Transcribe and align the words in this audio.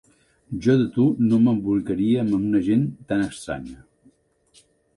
Jo 0.67 0.73
de 0.79 0.87
tu 0.95 1.05
no 1.25 1.39
m'embolicaria 1.43 2.23
amb 2.25 2.35
una 2.39 2.63
gent 2.71 2.89
tan 3.13 3.25
estranya! 3.29 3.79